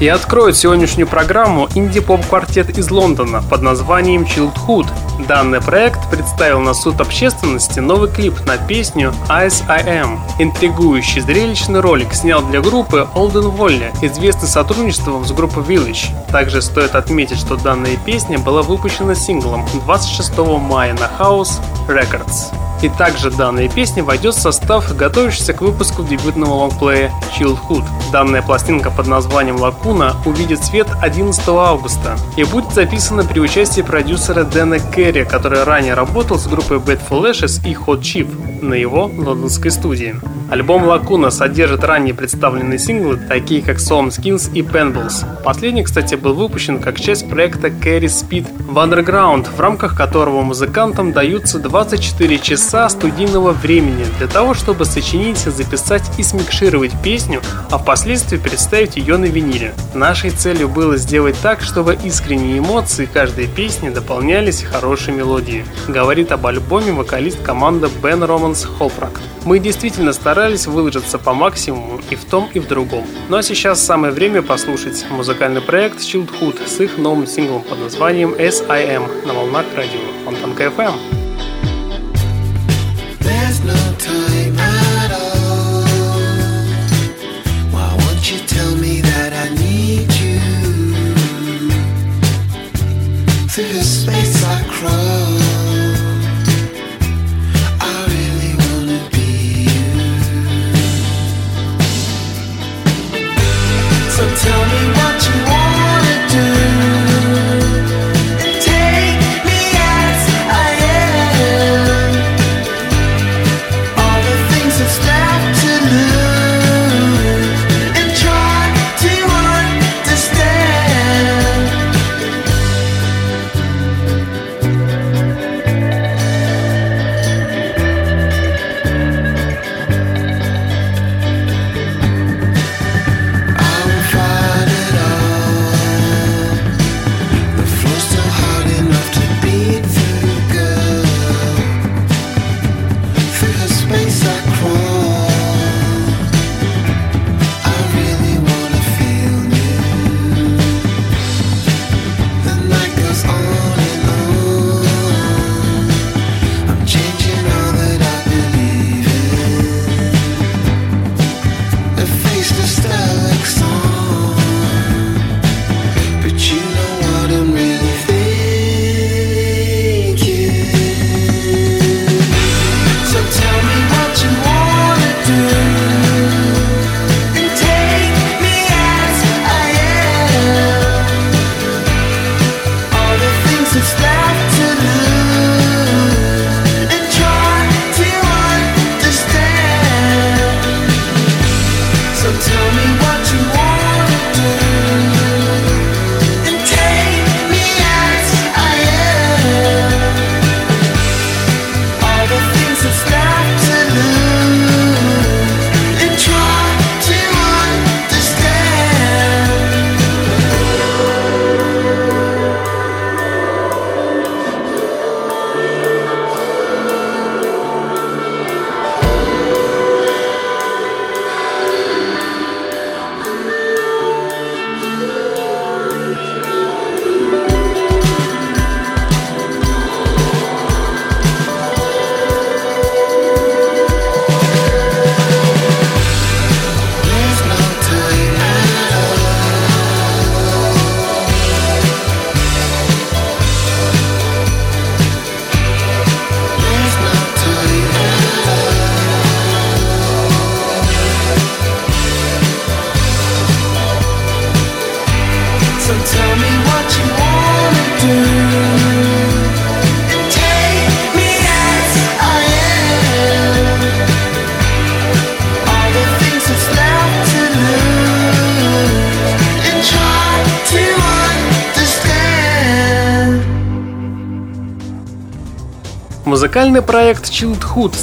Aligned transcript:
И 0.00 0.08
откроет 0.08 0.56
сегодняшнюю 0.56 1.06
программу 1.06 1.68
инди-поп-квартет 1.74 2.78
из 2.78 2.90
Лондона 2.90 3.42
под 3.42 3.60
названием 3.60 4.22
Childhood. 4.22 4.86
Данный 5.28 5.60
проект 5.60 6.10
представил 6.10 6.60
на 6.60 6.72
суд 6.72 7.02
общественности 7.02 7.80
новый 7.80 8.10
клип 8.10 8.32
на 8.46 8.56
песню 8.56 9.12
Ice 9.28 9.62
I 9.68 9.84
Am. 9.84 10.18
Интригующий 10.38 11.20
зрелищный 11.20 11.80
ролик 11.80 12.14
снял 12.14 12.40
для 12.40 12.62
группы 12.62 13.06
Olden 13.14 13.54
Volley, 13.54 13.92
известный 14.00 14.48
сотрудничеством 14.48 15.22
с 15.26 15.32
группой 15.32 15.64
Village. 15.64 16.06
Также 16.32 16.62
стоит 16.62 16.94
отметить, 16.94 17.38
что 17.38 17.56
данная 17.56 17.98
песня 17.98 18.38
была 18.38 18.62
выпущена 18.62 19.14
синглом 19.14 19.66
26 19.84 20.38
мая 20.38 20.94
на 20.94 21.10
House 21.22 21.60
Records. 21.88 22.69
И 22.82 22.88
также 22.88 23.30
данная 23.30 23.68
песня 23.68 24.02
войдет 24.02 24.34
в 24.34 24.40
состав 24.40 24.96
готовящегося 24.96 25.52
к 25.52 25.60
выпуску 25.60 26.02
дебютного 26.02 26.54
лонгплея 26.54 27.12
Childhood. 27.38 27.84
Данная 28.10 28.40
пластинка 28.40 28.90
под 28.90 29.06
названием 29.06 29.56
Лакуна 29.56 30.16
увидит 30.24 30.64
свет 30.64 30.86
11 31.02 31.46
августа 31.48 32.16
и 32.36 32.44
будет 32.44 32.72
записана 32.72 33.24
при 33.24 33.38
участии 33.38 33.82
продюсера 33.82 34.44
Дэна 34.44 34.78
Керри, 34.78 35.24
который 35.24 35.64
ранее 35.64 35.92
работал 35.92 36.38
с 36.38 36.46
группой 36.46 36.78
Bad 36.78 37.00
for 37.08 37.22
Lashes 37.22 37.60
и 37.68 37.74
Hot 37.74 38.00
Chip 38.00 38.64
на 38.64 38.74
его 38.74 39.10
лондонской 39.14 39.70
студии. 39.70 40.16
Альбом 40.50 40.84
Лакуна 40.84 41.30
содержит 41.30 41.84
ранее 41.84 42.12
представленные 42.12 42.78
синглы, 42.78 43.18
такие 43.28 43.62
как 43.62 43.76
Soul 43.76 44.08
Skins 44.08 44.52
и 44.52 44.62
Penballs. 44.62 45.24
Последний, 45.44 45.84
кстати, 45.84 46.16
был 46.16 46.34
выпущен 46.34 46.80
как 46.80 46.98
часть 46.98 47.28
проекта 47.30 47.68
Carry 47.68 48.06
Speed 48.06 48.46
в 48.68 48.76
Underground, 48.76 49.46
в 49.54 49.60
рамках 49.60 49.96
которого 49.96 50.42
музыкантам 50.42 51.12
даются 51.12 51.60
24 51.60 52.38
часа 52.38 52.69
студийного 52.88 53.50
времени 53.50 54.06
для 54.18 54.28
того, 54.28 54.54
чтобы 54.54 54.84
сочинить, 54.84 55.38
записать 55.38 56.04
и 56.18 56.22
смикшировать 56.22 56.92
песню, 57.02 57.42
а 57.70 57.78
впоследствии 57.78 58.36
представить 58.36 58.96
ее 58.96 59.16
на 59.16 59.24
виниле. 59.24 59.74
Нашей 59.92 60.30
целью 60.30 60.68
было 60.68 60.96
сделать 60.96 61.36
так, 61.42 61.62
чтобы 61.62 61.98
искренние 62.04 62.58
эмоции 62.58 63.08
каждой 63.12 63.48
песни 63.48 63.90
дополнялись 63.90 64.62
хорошей 64.62 65.14
мелодией, 65.14 65.64
говорит 65.88 66.30
об 66.30 66.46
альбоме 66.46 66.92
вокалист 66.92 67.42
команды 67.42 67.88
Бен 68.02 68.22
Романс 68.22 68.64
Холфрак. 68.64 69.20
Мы 69.44 69.58
действительно 69.58 70.12
старались 70.12 70.66
выложиться 70.66 71.18
по 71.18 71.34
максимуму 71.34 72.00
и 72.10 72.14
в 72.14 72.24
том, 72.24 72.48
и 72.54 72.60
в 72.60 72.68
другом. 72.68 73.04
Ну 73.28 73.36
а 73.36 73.42
сейчас 73.42 73.80
самое 73.82 74.12
время 74.12 74.42
послушать 74.42 75.06
музыкальный 75.10 75.60
проект 75.60 75.98
Childhood 75.98 76.68
с 76.68 76.78
их 76.80 76.98
новым 76.98 77.26
синглом 77.26 77.62
под 77.62 77.80
названием 77.80 78.34
S.I.M. 78.38 79.02
на 79.26 79.32
волнах 79.32 79.66
радио 79.74 80.00
Фонтанка 80.24 80.64
FM. 80.64 81.19
No 83.70 83.94
time 83.98 84.19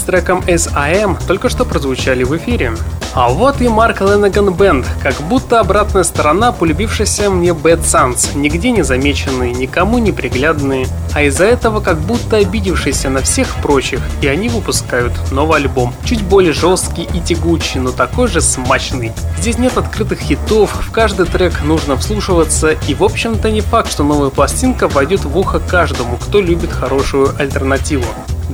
треком 0.07 0.41
S.I.M. 0.47 1.17
только 1.27 1.49
что 1.49 1.65
прозвучали 1.65 2.23
в 2.23 2.35
эфире. 2.37 2.73
А 3.13 3.29
вот 3.29 3.61
и 3.61 3.67
Марк 3.67 4.01
Леннеган 4.01 4.53
Бенд, 4.53 4.85
как 5.03 5.15
будто 5.21 5.59
обратная 5.59 6.03
сторона 6.03 6.51
полюбившейся 6.51 7.29
мне 7.29 7.49
Bad 7.49 7.81
Sons, 7.81 8.37
нигде 8.37 8.71
не 8.71 8.83
замеченные, 8.83 9.53
никому 9.53 9.97
не 9.97 10.11
приглядные, 10.11 10.87
а 11.13 11.23
из-за 11.23 11.45
этого 11.45 11.81
как 11.81 11.99
будто 11.99 12.37
обидевшиеся 12.37 13.09
на 13.09 13.21
всех 13.21 13.53
прочих, 13.55 14.01
и 14.21 14.27
они 14.27 14.49
выпускают 14.49 15.13
новый 15.31 15.57
альбом, 15.57 15.93
чуть 16.05 16.23
более 16.23 16.53
жесткий 16.53 17.03
и 17.03 17.19
тягучий, 17.19 17.79
но 17.79 17.91
такой 17.91 18.27
же 18.27 18.39
смачный. 18.39 19.11
Здесь 19.39 19.57
нет 19.57 19.77
открытых 19.77 20.19
хитов, 20.19 20.71
в 20.85 20.91
каждый 20.91 21.25
трек 21.25 21.63
нужно 21.63 21.97
вслушиваться, 21.97 22.77
и 22.87 22.93
в 22.93 23.03
общем-то 23.03 23.51
не 23.51 23.61
факт, 23.61 23.91
что 23.91 24.03
новая 24.03 24.29
пластинка 24.29 24.87
войдет 24.87 25.25
в 25.25 25.37
ухо 25.37 25.59
каждому, 25.59 26.17
кто 26.17 26.39
любит 26.39 26.71
хорошую 26.71 27.35
альтернативу. 27.37 28.05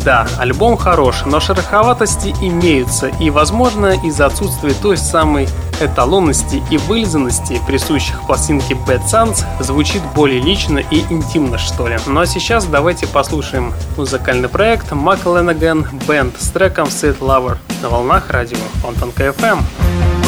Да, 0.03 0.27
альбом 0.37 0.75
хорош, 0.75 1.23
но 1.25 1.39
шероховатости 1.39 2.35
имеются, 2.41 3.07
и, 3.07 3.29
возможно, 3.29 3.95
из-за 4.05 4.25
отсутствия 4.25 4.73
той 4.73 4.97
самой 4.97 5.47
эталонности 5.79 6.61
и 6.69 6.77
вылизанности, 6.77 7.61
присущих 7.65 8.21
пластинке 8.27 8.73
Bad 8.73 9.05
Sons, 9.05 9.45
звучит 9.61 10.01
более 10.13 10.41
лично 10.41 10.79
и 10.79 11.01
интимно, 11.09 11.57
что 11.57 11.87
ли. 11.87 11.97
Ну 12.05 12.19
а 12.19 12.25
сейчас 12.25 12.65
давайте 12.65 13.07
послушаем 13.07 13.73
музыкальный 13.95 14.49
проект 14.49 14.91
Mac 14.91 15.23
Ленаган 15.23 15.87
Band 16.05 16.33
с 16.37 16.49
треком 16.49 16.87
Set 16.89 17.19
Lover 17.19 17.57
на 17.81 17.89
волнах 17.89 18.29
радио 18.29 18.57
Фонтанка 18.81 19.27
FM. 19.27 20.22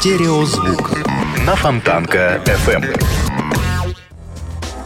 Стереозвук 0.00 0.92
на 1.46 1.54
Фонтанка 1.54 2.40
FM. 2.46 2.98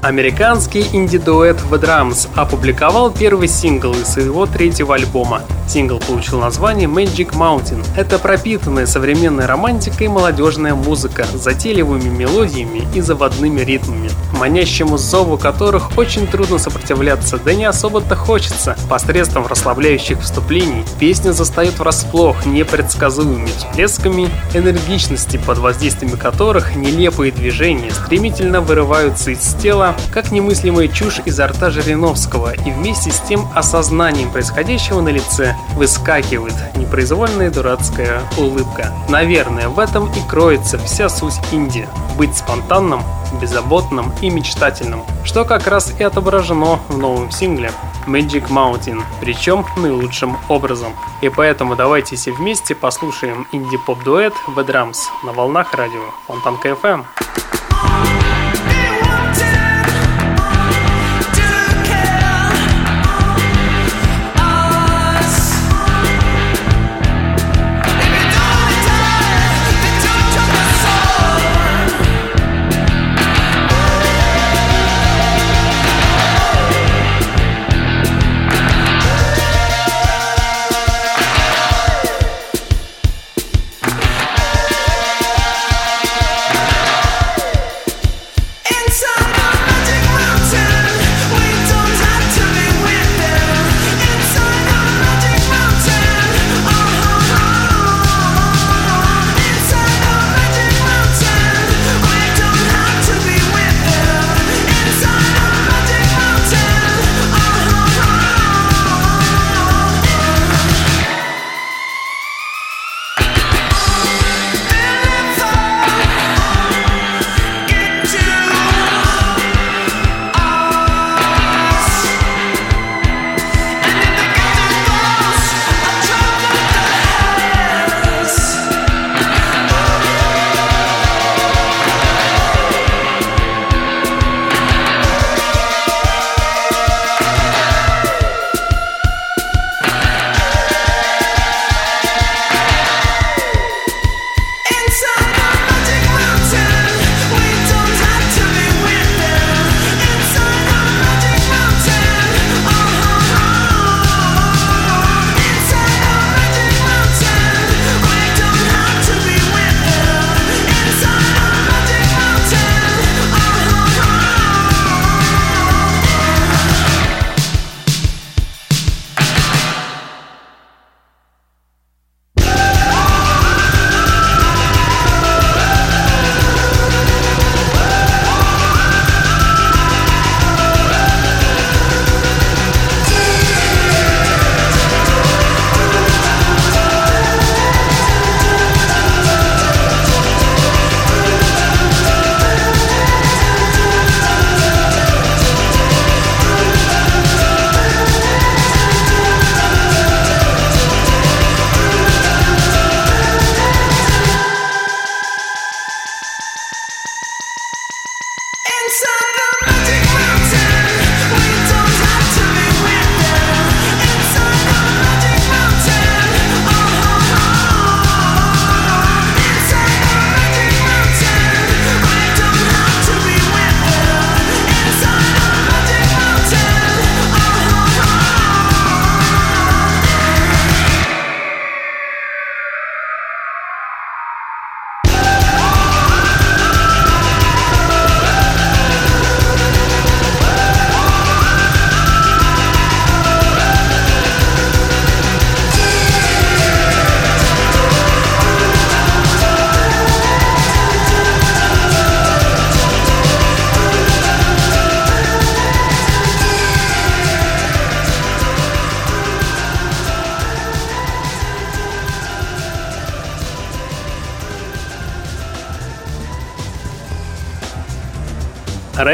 Американский 0.02 0.84
инди-дуэт 0.92 1.56
The 1.70 1.80
Drums 1.80 2.28
опубликовал 2.34 3.12
первый 3.12 3.46
сингл 3.46 3.92
из 3.92 4.08
своего 4.08 4.44
третьего 4.46 4.96
альбома. 4.96 5.42
Сингл 5.66 5.98
получил 5.98 6.40
название 6.40 6.88
Magic 6.88 7.32
Mountain. 7.32 7.84
Это 7.96 8.18
пропитанная 8.18 8.86
современной 8.86 9.46
романтикой 9.46 10.08
молодежная 10.08 10.74
музыка 10.74 11.26
затейливыми 11.32 12.08
мелодиями 12.08 12.86
и 12.94 13.00
заводными 13.00 13.60
ритмами, 13.60 14.10
манящему 14.38 14.98
зову 14.98 15.38
которых 15.38 15.96
очень 15.96 16.26
трудно 16.26 16.58
сопротивляться, 16.58 17.38
да 17.38 17.54
не 17.54 17.64
особо-то 17.64 18.14
хочется. 18.14 18.76
Посредством 18.88 19.46
расслабляющих 19.46 20.20
вступлений 20.20 20.84
песня 20.98 21.32
застает 21.32 21.78
врасплох 21.78 22.46
непредсказуемыми 22.46 23.46
всплесками 23.46 24.28
энергичности, 24.52 25.40
под 25.44 25.58
воздействием 25.58 26.16
которых 26.16 26.76
нелепые 26.76 27.32
движения 27.32 27.90
стремительно 27.90 28.60
вырываются 28.60 29.30
из 29.30 29.54
тела, 29.54 29.96
как 30.12 30.30
немыслимая 30.30 30.88
чушь 30.88 31.20
изо 31.24 31.46
рта 31.46 31.70
Жириновского, 31.70 32.52
и 32.52 32.70
вместе 32.70 33.10
с 33.10 33.20
тем 33.20 33.48
осознанием 33.54 34.30
происходящего 34.30 35.00
на 35.00 35.08
лице 35.08 35.53
выскакивает 35.76 36.54
непроизвольная 36.76 37.50
дурацкая 37.50 38.22
улыбка. 38.36 38.92
Наверное, 39.08 39.68
в 39.68 39.78
этом 39.78 40.10
и 40.12 40.28
кроется 40.28 40.78
вся 40.78 41.08
суть 41.08 41.40
инди. 41.52 41.88
Быть 42.16 42.36
спонтанным, 42.36 43.02
беззаботным 43.40 44.12
и 44.20 44.30
мечтательным, 44.30 45.02
что 45.24 45.44
как 45.44 45.66
раз 45.66 45.92
и 45.98 46.02
отображено 46.04 46.78
в 46.88 46.98
новом 46.98 47.30
сингле 47.30 47.72
Magic 48.06 48.48
Mountain, 48.48 49.02
причем 49.20 49.64
наилучшим 49.76 50.36
образом. 50.48 50.92
И 51.22 51.28
поэтому 51.28 51.74
давайте 51.74 52.16
все 52.16 52.32
вместе 52.32 52.74
послушаем 52.74 53.46
инди-поп-дуэт 53.52 54.34
The 54.56 54.66
Drums 54.66 54.98
на 55.24 55.32
волнах 55.32 55.74
радио 55.74 56.02
Фонтанка 56.26 56.68
FM. 56.70 57.04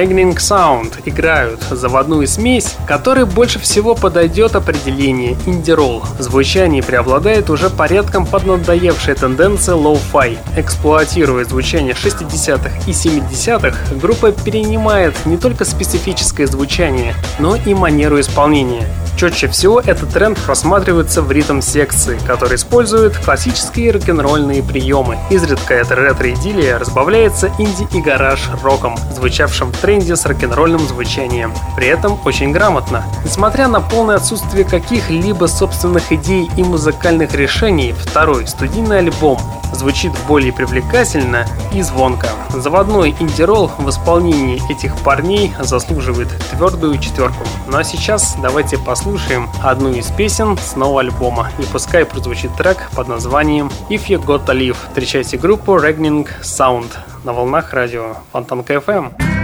Reigning 0.00 0.34
Sound 0.36 0.94
играют 1.04 1.60
заводную 1.70 2.26
смесь, 2.26 2.74
которой 2.88 3.26
больше 3.26 3.58
всего 3.58 3.94
подойдет 3.94 4.56
определение 4.56 5.36
инди-ролл. 5.44 6.02
В 6.18 6.22
звучании 6.22 6.80
преобладает 6.80 7.50
уже 7.50 7.68
порядком 7.68 8.24
поднадоевшая 8.24 9.14
тенденция 9.14 9.74
лоу-фай. 9.74 10.38
Эксплуатируя 10.56 11.44
звучание 11.44 11.92
60-х 11.92 12.70
и 12.86 12.92
70-х, 12.92 13.76
группа 13.96 14.32
перенимает 14.32 15.14
не 15.26 15.36
только 15.36 15.66
специфическое 15.66 16.46
звучание, 16.46 17.14
но 17.38 17.56
и 17.56 17.74
манеру 17.74 18.18
исполнения. 18.20 18.88
Четче 19.20 19.48
всего 19.48 19.80
этот 19.80 20.14
тренд 20.14 20.38
просматривается 20.38 21.20
в 21.20 21.30
ритм-секции, 21.30 22.18
который 22.26 22.56
использует 22.56 23.18
классические 23.18 23.90
рок-н-ролльные 23.90 24.62
приемы. 24.62 25.18
Изредка 25.28 25.74
эта 25.74 25.94
ретро-идиллия 25.94 26.78
разбавляется 26.78 27.52
инди 27.58 27.86
и 27.94 28.00
гараж 28.00 28.48
роком, 28.62 28.96
звучавшим 29.14 29.72
в 29.72 29.76
тренде 29.90 30.14
с 30.14 30.24
рок-н-ролльным 30.24 30.78
звучанием. 30.78 31.52
При 31.74 31.88
этом 31.88 32.16
очень 32.24 32.52
грамотно. 32.52 33.02
Несмотря 33.24 33.66
на 33.66 33.80
полное 33.80 34.18
отсутствие 34.18 34.64
каких-либо 34.64 35.46
собственных 35.46 36.12
идей 36.12 36.48
и 36.56 36.62
музыкальных 36.62 37.34
решений, 37.34 37.92
второй 37.92 38.46
студийный 38.46 39.00
альбом 39.00 39.40
звучит 39.72 40.12
более 40.28 40.52
привлекательно 40.52 41.44
и 41.72 41.82
звонко. 41.82 42.28
Заводной 42.50 43.16
инди-ролл 43.18 43.72
в 43.78 43.90
исполнении 43.90 44.62
этих 44.70 44.96
парней 44.98 45.52
заслуживает 45.58 46.28
твердую 46.52 46.96
четверку. 46.98 47.42
Ну 47.66 47.76
а 47.76 47.82
сейчас 47.82 48.36
давайте 48.40 48.78
послушаем 48.78 49.50
одну 49.60 49.90
из 49.90 50.06
песен 50.12 50.56
с 50.56 50.76
нового 50.76 51.00
альбома. 51.00 51.50
И 51.58 51.62
пускай 51.64 52.04
прозвучит 52.04 52.54
трек 52.54 52.78
под 52.94 53.08
названием 53.08 53.72
If 53.88 54.06
You 54.06 54.24
Got 54.24 54.46
to 54.46 54.56
Live. 54.56 54.76
Встречайте 54.86 55.36
группу 55.36 55.74
Regning 55.74 56.28
Sound 56.42 56.92
на 57.24 57.32
волнах 57.32 57.72
радио 57.72 58.14
Фонтанка 58.30 58.74
FM. 58.74 59.39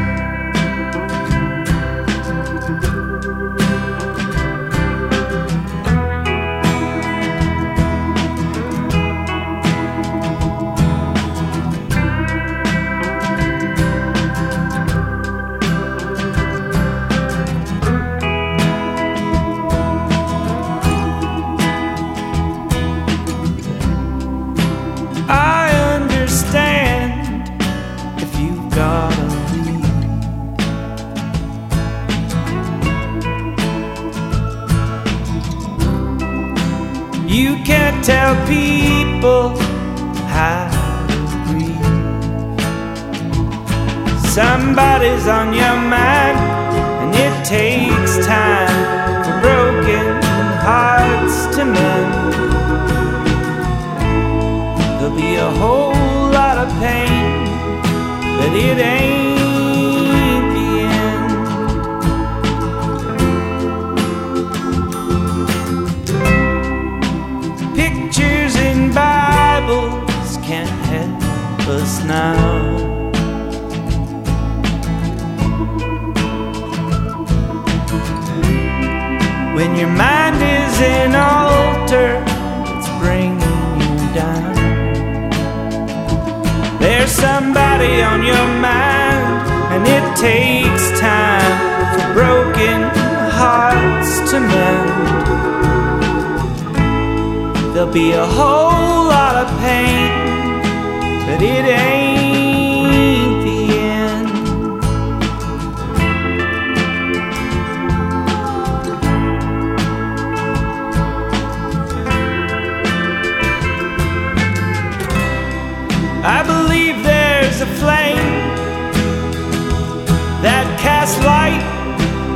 Light 121.24 121.62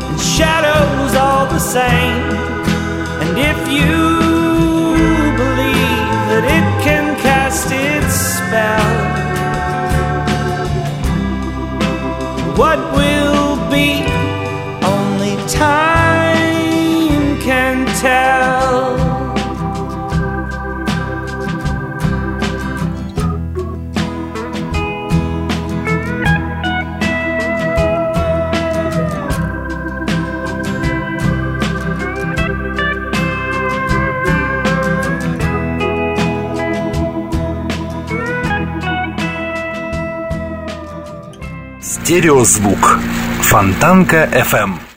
and 0.08 0.20
shadows 0.20 1.14
all 1.14 1.46
the 1.46 1.58
same. 1.58 2.22
And 3.22 3.38
if 3.38 3.58
you 3.68 3.96
believe 5.42 6.18
that 6.30 6.44
it 6.44 6.66
can 6.84 7.16
cast 7.20 7.68
its 7.70 8.14
spell, 8.36 8.90
what 12.56 12.78
will 12.94 13.56
be 13.70 14.09
Стереозвук. 42.10 42.98
Фонтанка 43.40 44.28
FM. 44.32 44.89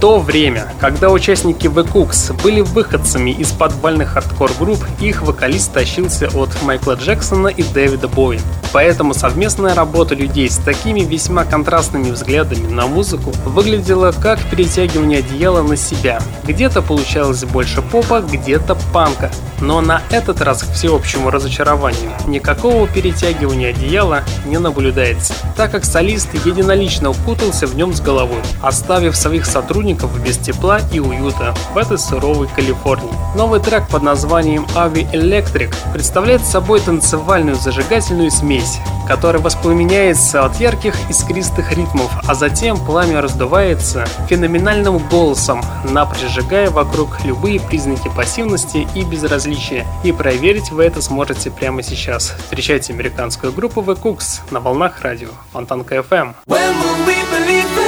То 0.00 0.18
время, 0.18 0.66
когда 0.80 1.10
участники 1.10 1.66
The 1.66 1.86
Kooks 1.86 2.32
были 2.42 2.62
выходцами 2.62 3.32
из 3.32 3.52
подвальных 3.52 4.12
хардкор-групп, 4.12 4.82
их 4.98 5.20
вокалист 5.20 5.72
тащился 5.72 6.28
от 6.34 6.48
Майкла 6.62 6.94
Джексона 6.94 7.48
и 7.48 7.62
Дэвида 7.62 8.08
Боуи. 8.08 8.40
Поэтому 8.72 9.12
совместная 9.12 9.74
работа 9.74 10.14
людей 10.14 10.48
с 10.48 10.56
такими 10.56 11.00
весьма 11.00 11.44
контрастными 11.44 12.10
взглядами 12.10 12.66
на 12.66 12.86
музыку 12.86 13.32
выглядела 13.44 14.12
как 14.12 14.40
перетягивание 14.50 15.18
одеяла 15.18 15.62
на 15.62 15.76
себя. 15.76 16.20
Где-то 16.44 16.80
получалось 16.80 17.44
больше 17.44 17.82
попа, 17.82 18.20
где-то 18.20 18.78
панка. 18.94 19.30
Но 19.60 19.82
на 19.82 20.00
этот 20.10 20.40
раз, 20.40 20.62
к 20.62 20.72
всеобщему 20.72 21.30
разочарованию, 21.30 22.12
никакого 22.26 22.88
перетягивания 22.88 23.70
одеяла 23.70 24.22
не 24.46 24.56
наблюдается, 24.56 25.34
так 25.54 25.72
как 25.72 25.84
солист 25.84 26.28
единолично 26.46 27.10
укутался 27.10 27.66
в 27.66 27.76
нем 27.76 27.92
с 27.92 28.00
головой, 28.00 28.40
оставив 28.62 29.14
своих 29.16 29.44
сотрудников 29.44 29.89
без 30.24 30.38
тепла 30.38 30.80
и 30.92 31.00
уюта 31.00 31.54
в 31.72 31.78
этой 31.78 31.98
суровой 31.98 32.48
Калифорнии. 32.48 33.10
Новый 33.34 33.60
трек 33.60 33.88
под 33.88 34.02
названием 34.02 34.66
Avi 34.74 35.10
Electric 35.12 35.74
представляет 35.92 36.44
собой 36.44 36.80
танцевальную 36.80 37.56
зажигательную 37.56 38.30
смесь, 38.30 38.78
которая 39.08 39.42
воспламеняется 39.42 40.44
от 40.44 40.60
ярких 40.60 40.94
искристых 41.10 41.72
ритмов, 41.72 42.12
а 42.26 42.34
затем 42.34 42.78
пламя 42.78 43.20
раздувается 43.20 44.06
феноменальным 44.28 44.98
голосом, 44.98 45.62
напрочь 45.84 46.20
сжигая 46.28 46.70
вокруг 46.70 47.24
любые 47.24 47.60
признаки 47.60 48.08
пассивности 48.14 48.86
и 48.94 49.02
безразличия. 49.02 49.86
И 50.04 50.12
проверить 50.12 50.70
вы 50.70 50.84
это 50.84 51.02
сможете 51.02 51.50
прямо 51.50 51.82
сейчас. 51.82 52.36
Встречайте 52.44 52.92
американскую 52.92 53.52
группу 53.52 53.80
The 53.80 54.00
Cooks 54.00 54.40
на 54.50 54.60
волнах 54.60 55.00
радио 55.00 55.30
Фонтанка 55.52 55.96
FM. 55.96 56.34
When 56.46 56.74
will 56.80 57.06
we 57.06 57.16
believe 57.32 57.79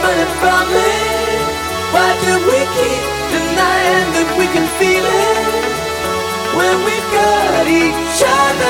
stop 0.00 0.28
from 0.40 0.66
it? 0.72 1.40
Why 1.92 2.08
do 2.24 2.32
we 2.48 2.60
keep 2.76 3.02
denying 3.34 4.08
that 4.16 4.30
we 4.38 4.46
can 4.54 4.66
feel 4.78 5.04
it? 5.04 5.60
When 6.56 6.76
we've 6.86 7.10
got 7.12 7.66
each 7.68 8.20
other 8.24 8.69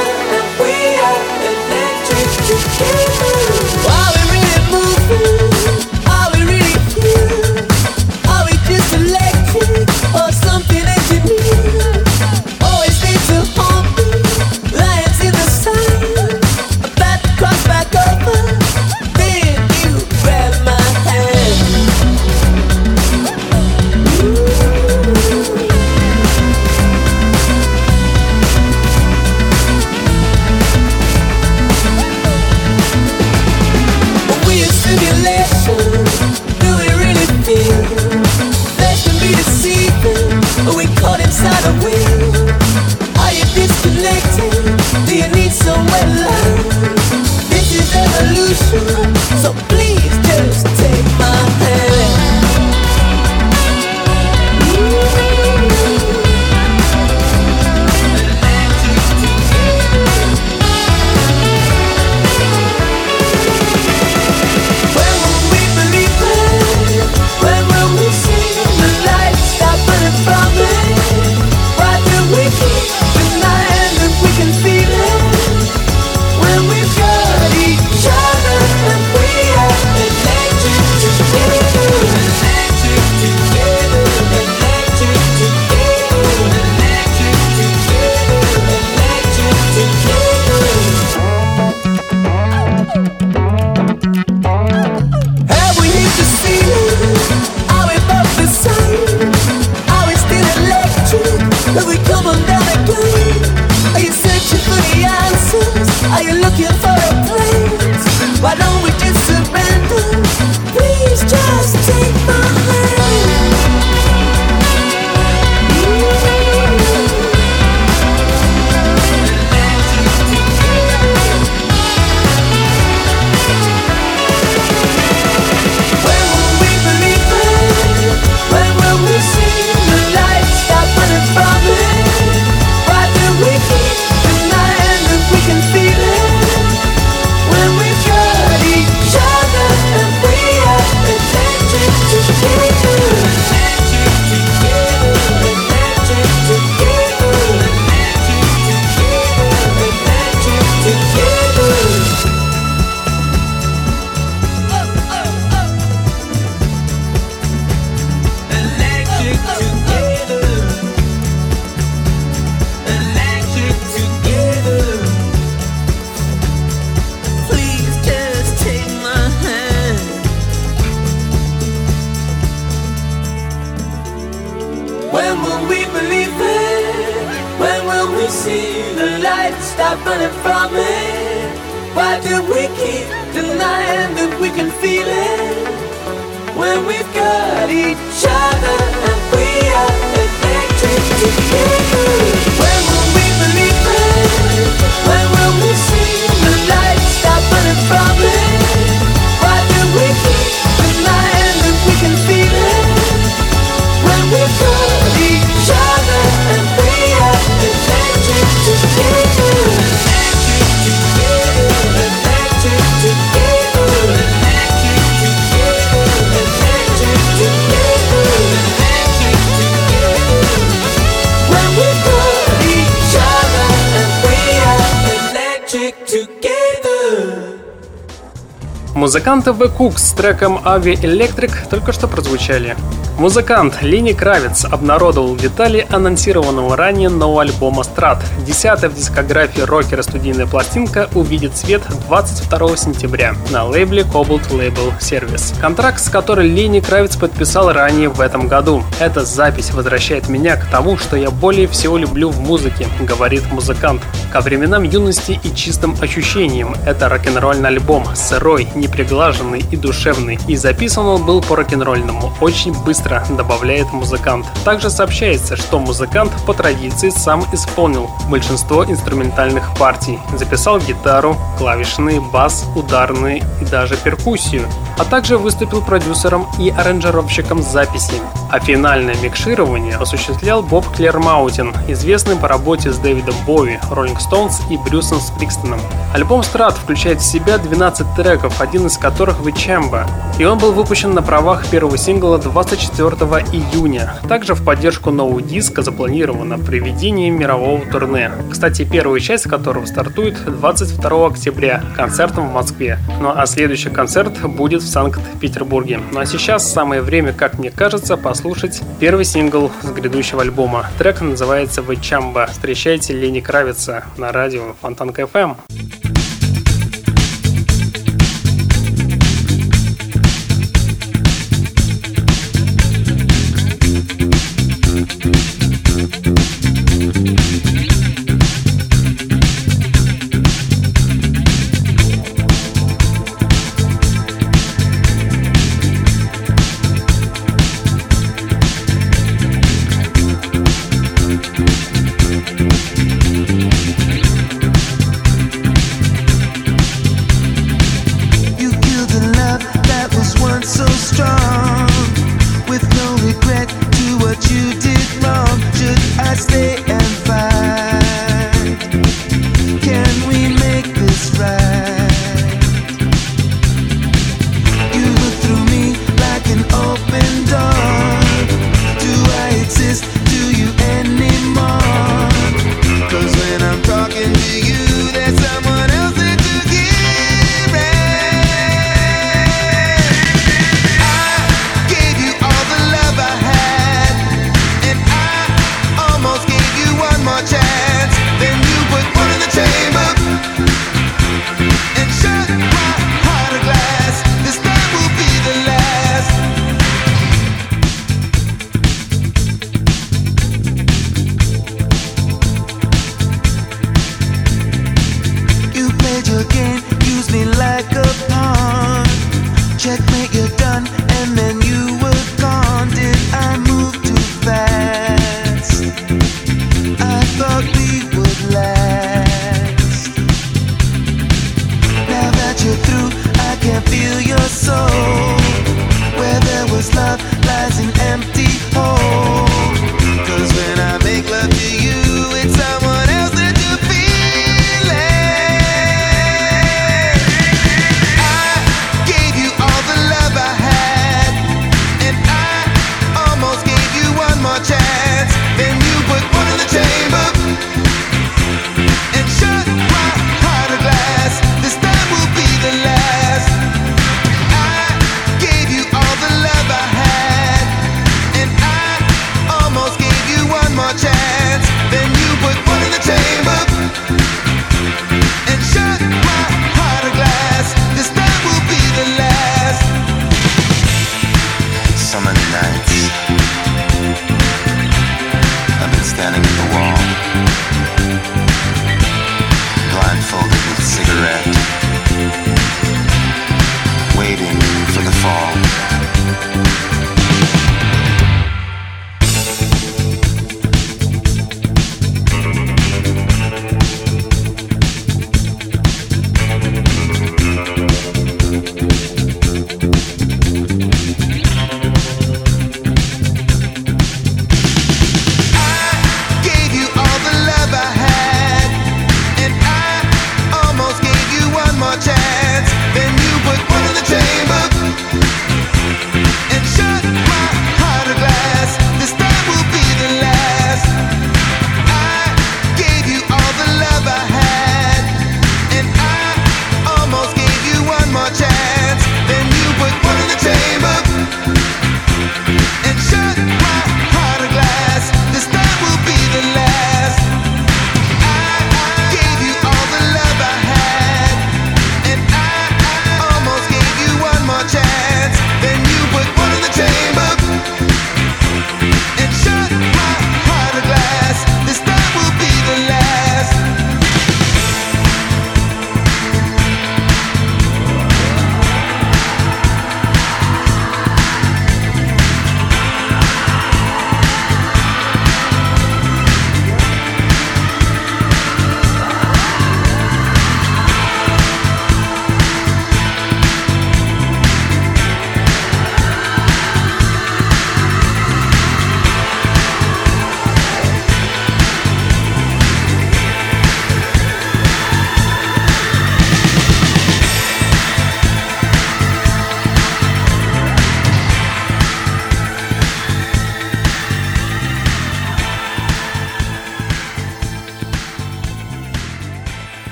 Музыканты 229.21 229.51
The 229.51 229.77
Cooks 229.77 229.99
с 229.99 230.13
треком 230.13 230.57
Avi 230.65 230.95
Electric 230.95 231.69
только 231.69 231.93
что 231.93 232.09
прозвучали. 232.09 232.75
Музыкант 233.21 233.83
Лени 233.83 234.13
Кравец 234.13 234.65
обнародовал 234.65 235.37
детали 235.37 235.87
анонсированного 235.91 236.75
ранее 236.75 237.11
нового 237.11 237.43
альбома 237.43 237.83
«Страт». 237.83 238.25
Десятая 238.47 238.89
в 238.89 238.95
дискографии 238.95 239.61
рокера 239.61 240.01
студийная 240.01 240.47
пластинка 240.47 241.07
увидит 241.15 241.55
свет 241.55 241.83
22 242.09 242.79
сентября 242.79 243.35
на 243.51 243.67
лейбле 243.67 244.05
Cobalt 244.05 244.51
Label 244.53 244.99
Service. 245.01 245.55
Контракт, 245.61 246.01
с 246.01 246.09
которой 246.09 246.49
Лени 246.49 246.81
Кравец 246.81 247.15
подписал 247.17 247.71
ранее 247.71 248.09
в 248.09 248.23
этом 248.23 248.49
году. 248.49 248.83
Эта 248.99 249.23
запись 249.23 249.71
возвращает 249.71 250.31
меня 250.31 250.57
к 250.57 250.65
тому, 250.71 250.97
что 250.97 251.15
я 251.15 251.31
более 251.31 251.69
всего 251.69 251.99
люблю 251.99 252.31
в 252.31 252.41
музыке, 252.41 252.89
говорит 253.01 253.43
музыкант. 253.53 254.01
Ко 254.33 254.41
временам 254.41 254.85
юности 254.85 255.39
и 255.43 255.55
чистым 255.55 255.95
ощущениям 256.01 256.75
это 256.87 257.11
рок-н-ролльный 257.11 257.69
альбом, 257.69 258.07
сырой, 258.15 258.67
неприглаженный 258.75 259.63
и 259.71 259.77
душевный. 259.77 260.39
И 260.49 260.57
записан 260.57 261.05
он 261.05 261.27
был 261.27 261.43
по 261.43 261.57
рок-н-ролльному, 261.57 262.33
очень 262.41 262.73
быстро, 262.73 263.10
добавляет 263.31 263.93
музыкант. 263.93 264.47
Также 264.65 264.89
сообщается, 264.89 265.57
что 265.57 265.79
музыкант 265.81 266.33
по 266.47 266.55
традиции 266.55 267.11
сам 267.11 267.45
исполнил 267.53 268.09
большинство 268.29 268.85
инструментальных 268.85 269.75
партий. 269.77 270.19
Записал 270.37 270.79
гитару, 270.79 271.37
клавишные, 271.59 272.21
бас, 272.21 272.67
ударные 272.77 273.43
и 273.61 273.65
даже 273.65 273.97
перкуссию. 273.97 274.67
А 274.99 275.05
также 275.05 275.39
выступил 275.39 275.83
продюсером 275.83 276.47
и 276.59 276.71
аранжировщиком 276.71 277.63
записи. 277.63 278.15
А 278.51 278.61
финальное 278.61 279.17
микширование 279.17 279.97
осуществлял 279.97 280.63
Боб 280.63 280.87
Клермаутин, 280.95 281.75
известный 281.89 282.37
по 282.37 282.49
работе 282.49 282.93
с 282.93 282.99
Дэвидом 282.99 283.35
Бови, 283.47 283.79
Роллинг 283.91 284.19
Stones 284.21 284.55
и 284.71 284.77
Брюсом 284.77 285.21
Сприкстоном. 285.21 285.81
Альбом 286.13 286.43
Страт 286.43 286.75
включает 286.75 287.21
в 287.21 287.25
себя 287.25 287.59
12 287.59 288.15
треков, 288.15 288.61
один 288.61 288.87
из 288.87 288.99
которых 288.99 289.41
Вичемба, 289.41 290.07
и 290.39 290.45
он 290.45 290.59
был 290.59 290.73
выпущен 290.73 291.15
на 291.15 291.23
правах 291.23 291.67
первого 291.67 291.97
сингла 291.97 292.39
24 292.39 293.00
июня. 293.01 294.15
Также 294.29 294.55
в 294.55 294.65
поддержку 294.65 295.11
нового 295.11 295.41
диска 295.41 295.83
запланировано 295.83 296.59
проведение 296.59 297.31
мирового 297.31 297.85
турне. 297.91 298.31
Кстати, 298.51 298.85
первая 298.91 299.21
часть 299.21 299.45
которого 299.45 299.87
стартует 299.87 300.45
22 300.45 301.27
октября 301.27 301.83
концертом 301.97 302.49
в 302.49 302.53
Москве. 302.53 302.99
Ну 303.21 303.33
а 303.35 303.47
следующий 303.47 303.91
концерт 303.91 304.41
будет 304.43 304.83
в 304.83 304.89
Санкт-Петербурге. 304.89 306.01
Ну 306.13 306.21
а 306.21 306.27
сейчас 306.27 306.71
самое 306.71 307.03
время, 307.03 307.33
как 307.33 307.59
мне 307.59 307.71
кажется, 307.71 308.17
послушать 308.17 308.83
первый 308.99 309.25
сингл 309.25 309.71
с 309.83 309.91
грядущего 309.91 310.43
альбома. 310.43 310.87
Трек 310.99 311.21
называется 311.21 311.83
«Вичамба». 311.83 312.47
Встречайте 312.47 313.15
Лени 313.15 313.41
Кравица 313.41 314.05
на 314.17 314.33
радио 314.33 314.75
Фонтанка 314.81 315.23
FM. 315.23 315.57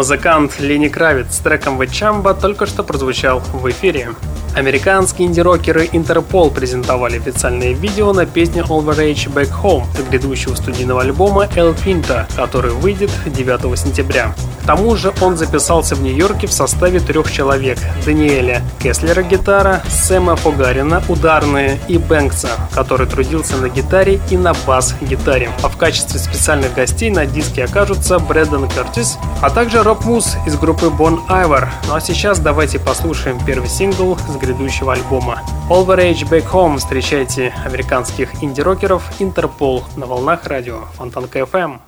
Музыкант 0.00 0.58
Лени 0.58 0.88
Кравец 0.88 1.34
с 1.34 1.38
треком 1.40 1.76
«Вачамба» 1.76 2.32
только 2.32 2.64
что 2.64 2.82
прозвучал 2.82 3.40
в 3.52 3.68
эфире. 3.68 4.14
Американские 4.54 5.28
инди-рокеры 5.28 5.88
Интерпол 5.92 6.50
презентовали 6.50 7.18
официальное 7.18 7.72
видео 7.72 8.12
на 8.12 8.26
песню 8.26 8.64
Overage 8.64 9.32
Back 9.32 9.52
Home 9.62 9.84
грядущего 10.10 10.54
студийного 10.54 11.02
альбома 11.02 11.44
El 11.54 11.76
Pinta, 11.76 12.26
который 12.34 12.72
выйдет 12.72 13.10
9 13.26 13.78
сентября. 13.78 14.34
К 14.62 14.66
тому 14.66 14.94
же 14.96 15.12
он 15.20 15.36
записался 15.36 15.94
в 15.94 16.02
Нью-Йорке 16.02 16.46
в 16.46 16.52
составе 16.52 17.00
трех 17.00 17.30
человек– 17.32 17.78
Даниэля 18.04 18.62
Кеслера 18.80 19.22
гитара, 19.22 19.82
Сэма 19.88 20.36
Фугарина 20.36 21.02
ударные 21.08 21.78
и 21.88 21.98
Бэнкса, 21.98 22.50
который 22.72 23.06
трудился 23.06 23.56
на 23.56 23.68
гитаре 23.68 24.20
и 24.30 24.36
на 24.36 24.52
бас-гитаре. 24.66 25.50
А 25.62 25.68
в 25.68 25.76
качестве 25.76 26.20
специальных 26.20 26.74
гостей 26.74 27.10
на 27.10 27.24
диске 27.26 27.64
окажутся 27.64 28.18
Брэдден 28.18 28.68
Кертис, 28.68 29.16
а 29.40 29.50
также 29.50 29.82
Роб 29.90 30.04
Мус 30.04 30.36
из 30.46 30.56
группы 30.56 30.86
Bon 30.86 31.18
Iver. 31.26 31.68
Ну 31.88 31.96
а 31.96 32.00
сейчас 32.00 32.38
давайте 32.38 32.78
послушаем 32.78 33.44
первый 33.44 33.68
сингл 33.68 34.16
с 34.16 34.36
грядущего 34.36 34.92
альбома. 34.92 35.42
Overage 35.68 36.28
Back 36.30 36.48
Home 36.52 36.78
встречайте 36.78 37.52
американских 37.66 38.40
инди-рокеров 38.40 39.02
Интерпол 39.18 39.82
на 39.96 40.06
волнах 40.06 40.46
радио 40.46 40.82
Фонтанка 40.94 41.40
FM. 41.40 41.80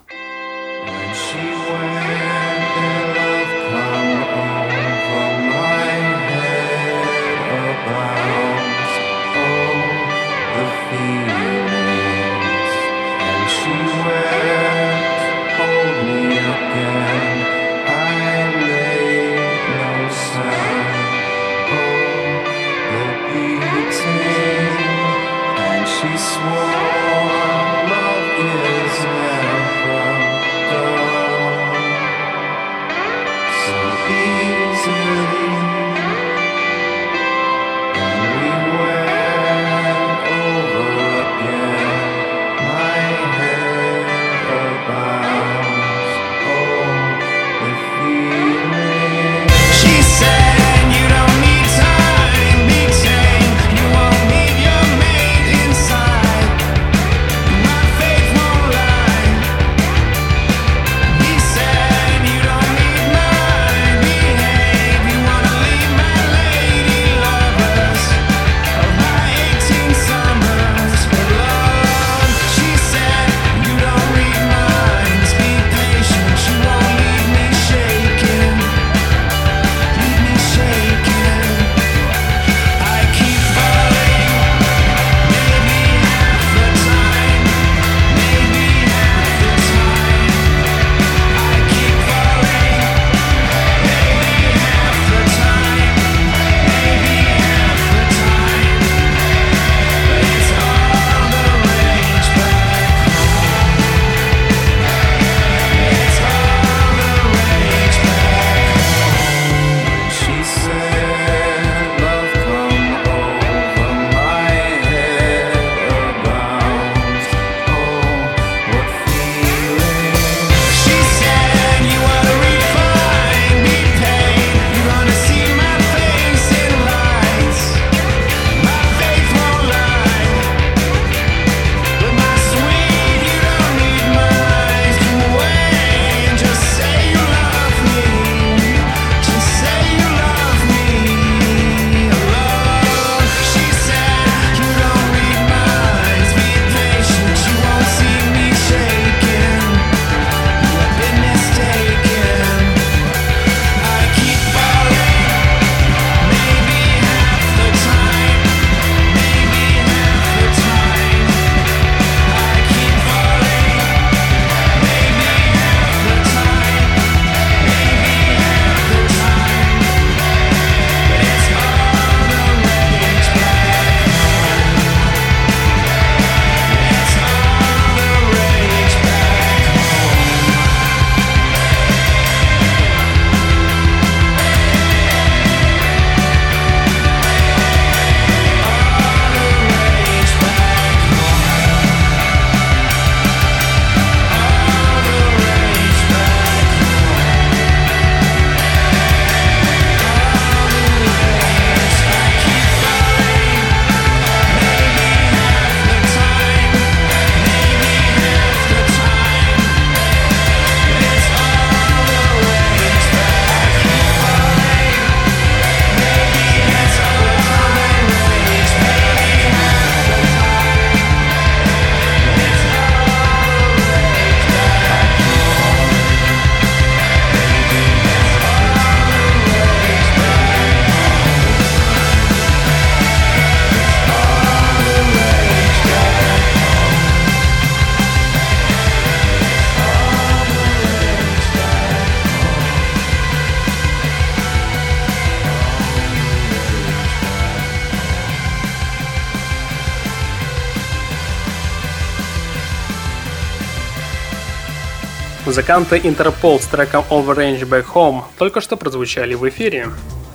Музыканты 255.53 255.97
Interpol 255.97 256.59
с 256.59 256.65
треком 256.65 257.05
Overrange 257.11 257.61
Back 257.69 257.85
Home 257.93 258.23
только 258.39 258.59
что 258.59 258.75
прозвучали 258.75 259.35
в 259.35 259.47
эфире. 259.49 259.89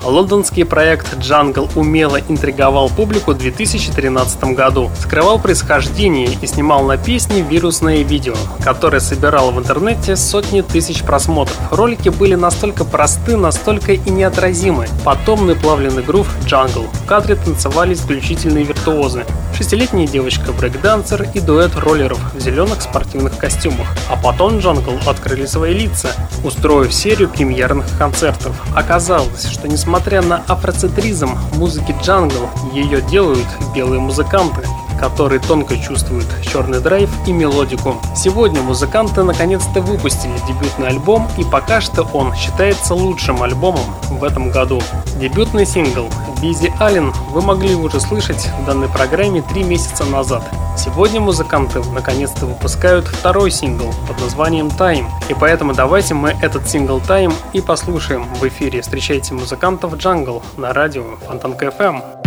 Лондонский 0.04 0.64
проект 0.64 1.14
Jungle 1.16 1.68
умело 1.74 2.20
интриговал 2.28 2.88
публику 2.88 3.32
в 3.32 3.38
2013 3.38 4.44
году, 4.54 4.90
скрывал 5.00 5.40
происхождение 5.40 6.30
и 6.40 6.46
снимал 6.46 6.84
на 6.84 6.96
песни 6.96 7.40
вирусное 7.40 8.02
видео, 8.02 8.34
которое 8.62 9.00
собирало 9.00 9.50
в 9.50 9.58
интернете 9.58 10.16
сотни 10.16 10.60
тысяч 10.60 11.02
просмотров. 11.02 11.58
Ролики 11.72 12.10
были 12.10 12.36
настолько 12.36 12.84
просты, 12.84 13.36
настолько 13.36 13.92
и 13.92 14.10
неотразимы. 14.10 14.86
Потомный 15.04 15.56
плавленый 15.56 16.04
грув 16.04 16.28
Jungle. 16.46 16.88
В 16.92 17.06
кадре 17.06 17.34
танцевали 17.34 17.94
исключительные 17.94 18.64
виртуозы. 18.64 19.24
Шестилетняя 19.56 20.06
девочка 20.06 20.52
брейкдансер 20.52 21.28
и 21.34 21.40
дуэт 21.40 21.74
роллеров 21.74 22.20
в 22.34 22.40
зеленых 22.40 22.80
спортивных 22.80 23.36
костюмах. 23.36 23.88
А 24.08 24.16
потом 24.16 24.58
Jungle 24.58 25.08
открыли 25.08 25.46
свои 25.46 25.74
лица, 25.74 26.10
устроив 26.44 26.94
серию 26.94 27.28
премьерных 27.28 27.86
концертов. 27.98 28.54
Оказалось, 28.76 29.46
что 29.46 29.66
несмотря 29.66 29.87
Несмотря 29.88 30.20
на 30.20 30.42
афроцентризм 30.46 31.30
музыки 31.54 31.94
Jungle, 32.02 32.50
ее 32.74 33.00
делают 33.00 33.46
белые 33.74 34.00
музыканты, 34.00 34.62
которые 34.98 35.40
тонко 35.40 35.76
чувствуют 35.76 36.26
черный 36.42 36.80
драйв 36.80 37.10
и 37.26 37.32
мелодику. 37.32 37.96
Сегодня 38.16 38.62
музыканты 38.62 39.22
наконец-то 39.22 39.80
выпустили 39.80 40.34
дебютный 40.46 40.88
альбом, 40.88 41.28
и 41.38 41.44
пока 41.44 41.80
что 41.80 42.02
он 42.12 42.34
считается 42.34 42.94
лучшим 42.94 43.42
альбомом 43.42 43.84
в 44.10 44.24
этом 44.24 44.50
году. 44.50 44.80
Дебютный 45.20 45.66
сингл 45.66 46.08
«Busy 46.40 46.72
Earnin'» 46.78 47.12
вы 47.30 47.40
могли 47.42 47.74
уже 47.74 48.00
слышать 48.00 48.50
в 48.60 48.66
данной 48.66 48.88
программе 48.88 49.42
три 49.42 49.62
месяца 49.64 50.04
назад. 50.04 50.42
Сегодня 50.76 51.20
музыканты 51.20 51.80
наконец-то 51.92 52.46
выпускают 52.46 53.06
второй 53.06 53.50
сингл 53.50 53.92
под 54.06 54.20
названием 54.20 54.68
«Time», 54.68 55.06
и 55.28 55.34
поэтому 55.34 55.74
давайте 55.74 56.14
мы 56.14 56.36
этот 56.40 56.68
сингл 56.68 56.98
«Time» 56.98 57.34
и 57.52 57.60
послушаем 57.60 58.26
в 58.34 58.46
эфире. 58.46 58.80
Встречайте 58.80 59.34
музыкантов 59.34 59.96
«Jungle» 59.96 60.42
на 60.56 60.72
радио 60.72 61.16
Фонтанка 61.26 61.66
FM. 61.66 62.17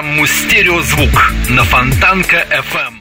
Программу 0.00 0.26
«Стереозвук» 0.26 1.32
на 1.50 1.62
Фонтанка 1.64 2.36
FM. 2.36 2.94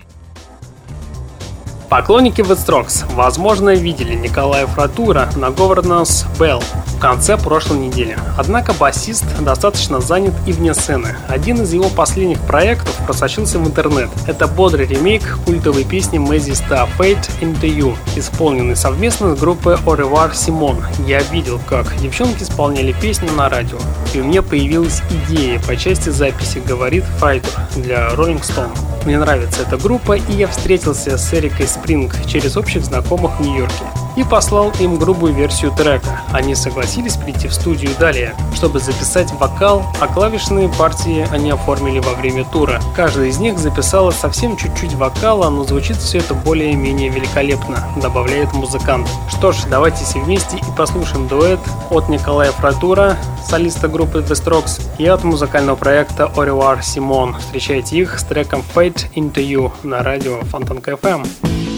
Поклонники 1.89 2.41
The 2.41 2.58
Strokes, 2.58 3.06
возможно, 3.16 3.74
видели 3.74 4.16
Николая 4.16 4.68
Фратура 4.68 5.30
на 5.38 5.45
Governance 5.45 6.26
Bell 6.38 6.62
в 7.00 7.02
конце 7.02 7.38
прошлой 7.38 7.80
недели. 7.80 8.18
Однако 8.38 8.74
басист 8.74 9.24
достаточно 9.39 10.02
занят 10.02 10.34
и 10.45 10.52
вне 10.52 10.74
сцены. 10.74 11.16
Один 11.30 11.62
из 11.62 11.72
его 11.72 11.88
последних 11.88 12.41
проектов 12.41 12.93
просочился 13.06 13.58
в 13.58 13.66
интернет. 13.66 14.10
Это 14.28 14.47
бодрый 14.47 14.86
ремейк 14.86 15.39
культовой 15.45 15.86
песни 15.86 16.18
Мэзи 16.18 16.52
Star 16.52 16.89
Fate 16.97 17.30
Into 17.39 17.74
You, 17.74 17.95
исполненный 18.18 18.76
совместно 18.76 19.34
с 19.34 19.39
группой 19.39 19.76
revoir 19.76 20.34
Simon. 20.34 20.84
Я 21.08 21.22
видел, 21.22 21.62
как 21.70 21.95
девчонки 22.02 22.43
исполняли 22.43 22.91
песню 22.91 23.32
на 23.32 23.47
радио, 23.47 23.78
и 24.14 24.20
у 24.20 24.26
меня 24.26 24.41
появилась 24.41 25.02
идея 25.10 25.58
по 25.62 25.78
части 25.78 26.10
записи, 26.10 26.62
говорит 26.68 27.06
Файтер 27.20 27.62
для 27.78 28.10
Rolling 28.10 28.41
Stone. 28.41 28.78
Мне 29.06 29.18
нравится 29.18 29.62
эта 29.62 29.78
группа, 29.78 30.18
и 30.18 30.34
я 30.34 30.47
встретился 30.47 31.18
с 31.18 31.34
Эрикой 31.34 31.70
Спринг 31.70 32.14
через 32.28 32.58
общих 32.58 32.84
знакомых 32.84 33.39
в 33.39 33.41
Нью-Йорке 33.41 33.86
и 34.20 34.24
послал 34.26 34.72
им 34.80 34.98
грубую 34.98 35.34
версию 35.34 35.72
трека. 35.72 36.22
Они 36.34 36.54
согласились 36.54 37.16
прийти 37.16 37.48
в 37.48 37.54
студию 37.54 37.92
далее, 37.98 38.36
чтобы 38.54 38.80
записать 38.80 39.32
вокал, 39.40 39.86
а 40.02 40.08
клавишные 40.08 40.68
партии 40.68 41.26
они 41.32 41.52
оформили 41.52 42.00
во 42.00 42.14
время 42.16 42.44
тура. 42.44 42.82
Каждая 42.96 43.28
из 43.28 43.38
них 43.40 43.58
записала 43.58 44.12
совсем 44.12 44.58
чуть-чуть 44.58 44.94
вокала, 44.96 45.50
но 45.50 45.64
звучит 45.64 45.96
все 45.98 46.18
это 46.18 46.34
более-менее 46.34 47.10
великолепно, 47.10 47.88
добавляет 48.02 48.52
музыкант. 48.54 49.08
Что 49.30 49.54
ж, 49.54 49.60
давайте 49.70 50.04
все 50.04 50.20
вместе 50.20 50.58
и 50.58 50.78
послушаем 50.78 51.30
дуэт 51.30 51.60
от 51.90 52.10
Николая 52.10 52.52
Фратура, 52.52 53.16
солиста 53.48 53.88
группы 53.88 54.20
The 54.20 54.34
Strokes, 54.34 54.82
и 54.98 55.06
от 55.06 55.24
музыкального 55.24 55.78
проекта 55.78 56.30
Orevar 56.36 56.80
Simon. 56.82 57.40
Встречайте 57.40 57.98
их 57.98 58.20
с 58.20 58.24
треком 58.24 58.64
Fate 58.76 59.10
Into 59.16 59.36
You 59.36 59.72
на 59.84 60.04
радио 60.04 60.42
Фонтанка 60.42 60.92
FM. 60.92 61.69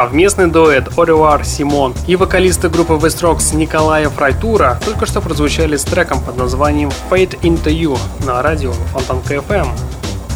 Совместный 0.00 0.46
дуэт 0.46 0.98
Ориуар 0.98 1.44
Симон 1.44 1.92
и 2.06 2.16
вокалисты 2.16 2.70
группы 2.70 2.94
The 2.94 3.08
Strokes 3.08 3.54
Николая 3.54 4.08
Фрайтура 4.08 4.80
только 4.82 5.04
что 5.04 5.20
прозвучали 5.20 5.76
с 5.76 5.84
треком 5.84 6.22
под 6.24 6.38
названием 6.38 6.90
Fade 7.10 7.38
Into 7.42 7.70
You 7.70 7.98
на 8.24 8.40
радио 8.40 8.72
Фонтанка 8.94 9.34
FM. 9.34 9.68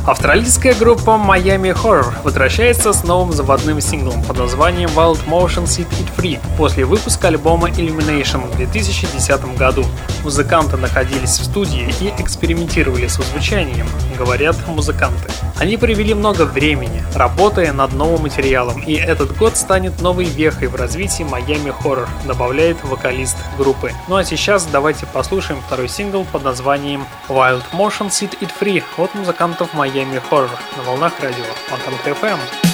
Австралийская 0.07 0.75
группа 0.75 1.13
Miami 1.13 1.73
Horror 1.73 2.13
возвращается 2.23 2.93
с 2.93 3.05
новым 3.05 3.33
заводным 3.33 3.81
синглом 3.81 4.23
под 4.23 4.37
названием 4.37 4.91
Wild 4.91 5.27
Motion 5.27 5.65
Set 5.65 5.89
It 5.93 6.15
Free 6.15 6.39
после 6.59 6.85
выпуска 6.85 7.29
альбома 7.29 7.71
Illumination 7.71 8.47
в 8.53 8.55
2010 8.55 9.57
году. 9.57 9.87
Музыканты 10.23 10.77
находились 10.77 11.39
в 11.39 11.45
студии 11.45 11.89
и 12.03 12.13
экспериментировали 12.21 13.07
с 13.07 13.15
звучанием, 13.15 13.87
говорят 14.19 14.57
музыканты. 14.69 15.31
Они 15.59 15.79
провели 15.79 16.13
много 16.13 16.43
времени, 16.43 17.03
работая 17.15 17.73
над 17.73 17.95
новым 17.95 18.23
материалом, 18.23 18.83
и 18.83 18.93
этот 18.95 19.35
год 19.39 19.57
станет 19.57 20.03
новой 20.03 20.27
вехой 20.27 20.69
в 20.69 20.75
развитии 20.75 21.25
Miami 21.25 21.75
Horror, 21.83 22.09
добавляет 22.27 22.77
вокалист 22.85 23.37
группы. 23.57 23.93
Ну 24.09 24.17
а 24.17 24.25
сейчас 24.25 24.67
давайте 24.71 25.07
послушаем 25.07 25.63
второй 25.67 25.89
сингл 25.89 26.27
под 26.31 26.45
названием 26.45 27.07
Wild 27.31 27.63
Motion 27.73 28.11
Set 28.11 28.39
It 28.41 28.51
Free 28.61 28.83
от 28.99 29.15
музыкантов 29.15 29.73
Miami 29.73 29.94
Miami 29.95 30.21
Horror 30.29 30.51
на 30.77 30.83
волнах 30.83 31.21
радио 31.21 31.45
Фонтанка 31.69 32.11
FM. 32.11 32.74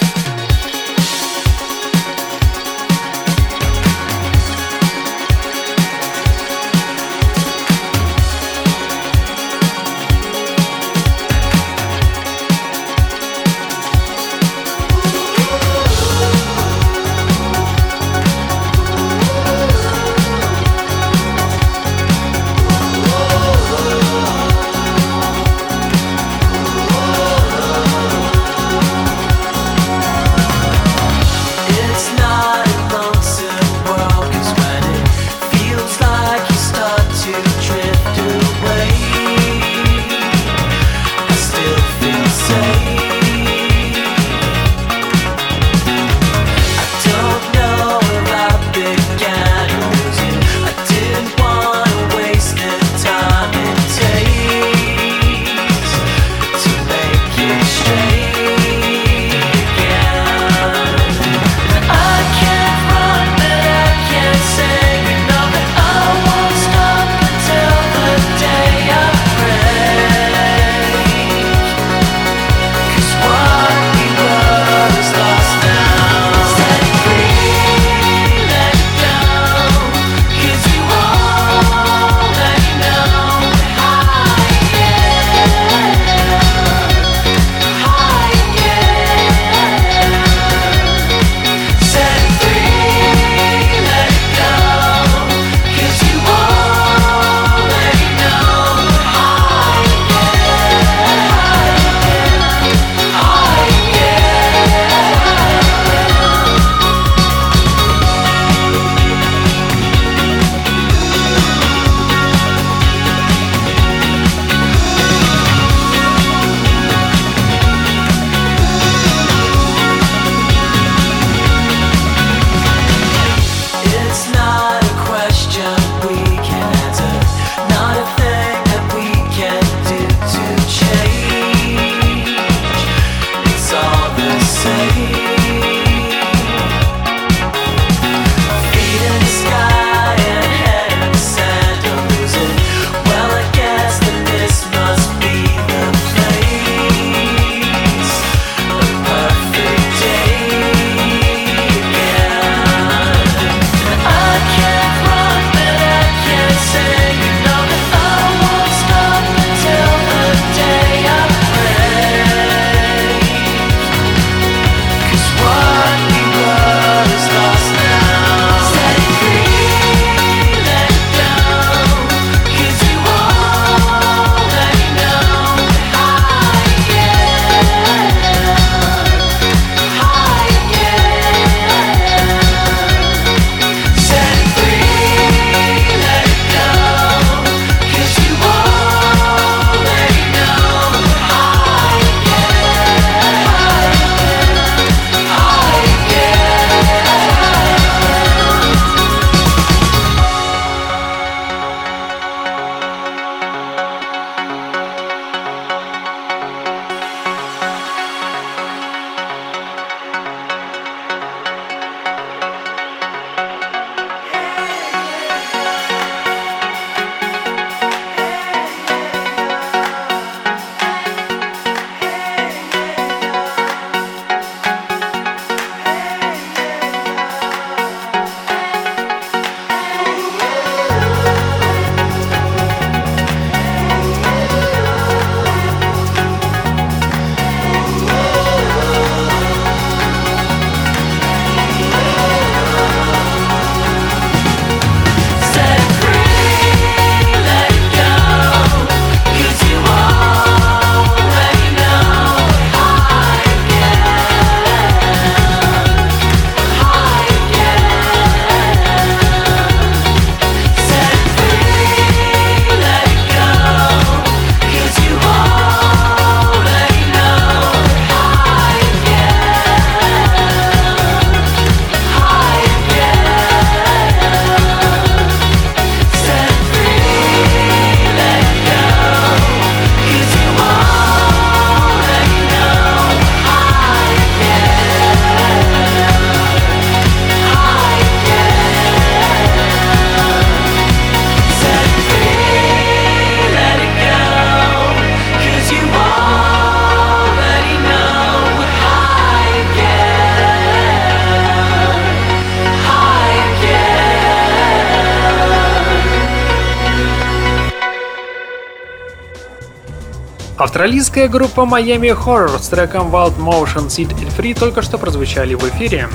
Австралийская 310.81 311.29
группа 311.29 311.61
Miami 311.61 312.19
Horror 312.19 312.59
с 312.59 312.69
треком 312.69 313.15
Wild 313.15 313.37
Motion 313.37 313.89
Seed 313.89 314.19
and 314.19 314.35
Free 314.35 314.59
только 314.59 314.81
что 314.81 314.97
прозвучали 314.97 315.53
в 315.53 315.63
эфире. 315.69 316.09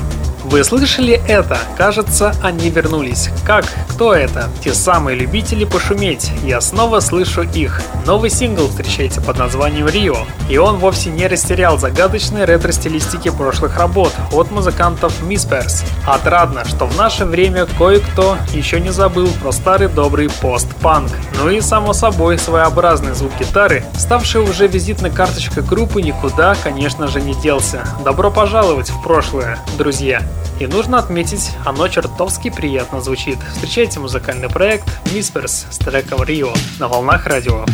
Вы 0.48 0.62
слышали 0.62 1.20
это? 1.26 1.58
Кажется, 1.76 2.32
они 2.40 2.70
вернулись. 2.70 3.30
Как? 3.44 3.64
Кто 3.90 4.14
это? 4.14 4.48
Те 4.62 4.74
самые 4.74 5.16
любители 5.16 5.64
пошуметь. 5.64 6.30
Я 6.44 6.60
снова 6.60 7.00
слышу 7.00 7.42
их. 7.42 7.82
Новый 8.06 8.30
сингл 8.30 8.68
встречается 8.68 9.20
под 9.20 9.38
названием 9.38 9.88
«Рио». 9.88 10.18
И 10.48 10.56
он 10.56 10.76
вовсе 10.76 11.10
не 11.10 11.26
растерял 11.26 11.78
загадочной 11.78 12.44
ретро-стилистики 12.44 13.28
прошлых 13.30 13.76
работ 13.76 14.12
от 14.30 14.52
музыкантов 14.52 15.20
Мисперс. 15.24 15.82
Отрадно, 16.06 16.64
что 16.64 16.86
в 16.86 16.96
наше 16.96 17.24
время 17.24 17.66
кое-кто 17.76 18.38
еще 18.54 18.78
не 18.78 18.90
забыл 18.90 19.28
про 19.42 19.50
старый 19.50 19.88
добрый 19.88 20.30
пост-панк. 20.30 21.10
Ну 21.38 21.50
и, 21.50 21.60
само 21.60 21.92
собой, 21.92 22.38
своеобразный 22.38 23.14
звук 23.14 23.32
гитары, 23.40 23.84
ставший 23.98 24.42
уже 24.42 24.68
визитной 24.68 25.10
карточкой 25.10 25.64
группы, 25.64 26.00
никуда, 26.02 26.54
конечно 26.62 27.08
же, 27.08 27.20
не 27.20 27.34
делся. 27.34 27.84
Добро 28.04 28.30
пожаловать 28.30 28.90
в 28.90 29.02
прошлое, 29.02 29.58
друзья! 29.76 30.22
И 30.58 30.66
нужно 30.66 30.98
отметить, 30.98 31.50
оно 31.64 31.88
чертовски 31.88 32.50
приятно 32.50 33.00
звучит. 33.00 33.38
Встречайте 33.54 34.00
музыкальный 34.00 34.48
проект 34.48 34.86
Whispers 35.06 35.66
с 35.70 35.78
треком 35.78 36.22
Рио 36.22 36.52
на 36.78 36.88
волнах 36.88 37.26
радио 37.26 37.64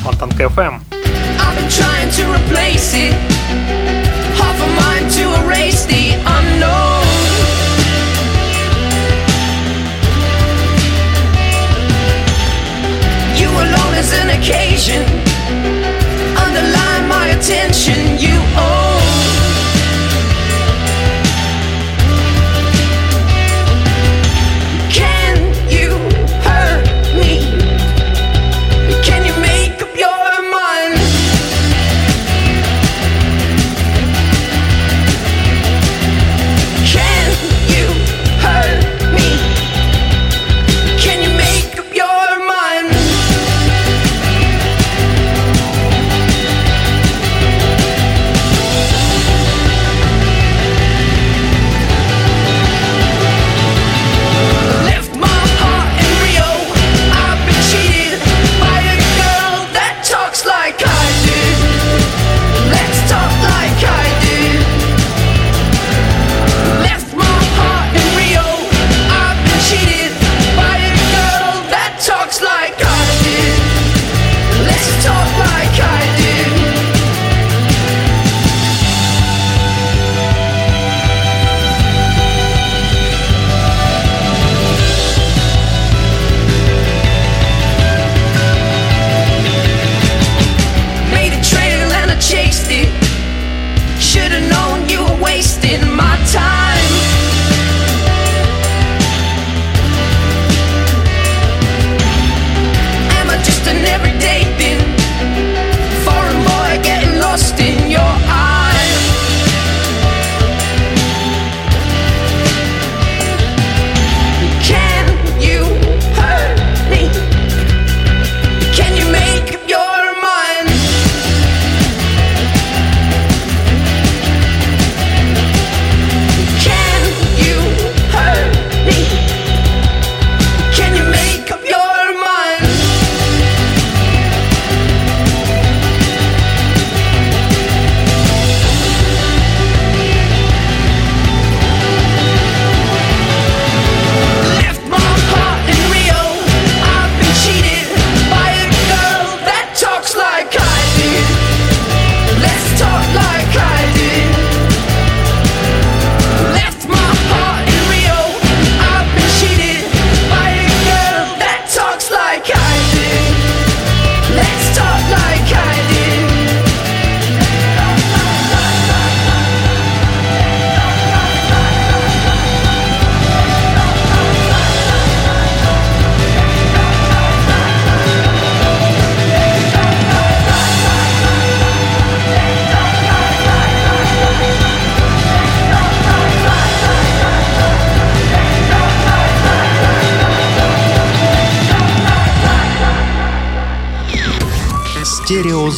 alone 13.63 13.95
is 13.95 14.13
an 14.13 14.31
occasion 14.39 15.03
Underline 16.45 17.05
my 17.09 17.27
attention 17.37 18.02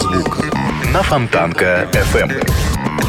Стереозвук 0.05 0.39
на 0.93 1.03
Фонтанка 1.03 1.89
FM. 1.93 3.04